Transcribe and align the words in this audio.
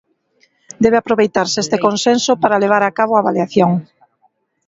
Debe 0.83 0.97
aproveitarse 0.99 1.57
este 1.65 1.77
consenso 1.85 2.31
para 2.41 2.61
levar 2.63 2.83
a 2.85 2.95
cabo 2.97 3.13
a 3.15 3.21
avaliación. 3.23 3.71